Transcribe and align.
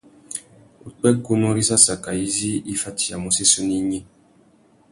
Upwêkunú 0.87 1.47
râ 1.55 1.59
issassaka 1.63 2.09
izí 2.25 2.53
i 2.71 2.73
fatiyamú 2.81 3.29
séssénô 3.37 3.73
ignï. 3.79 3.99